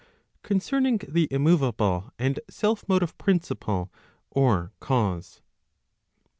Concerning 0.41 0.97
the 1.07 1.27
immoveable 1.29 2.11
and 2.17 2.39
self 2.49 2.89
motive 2.89 3.15
principle, 3.19 3.91
or 4.31 4.73
cause. 4.79 5.41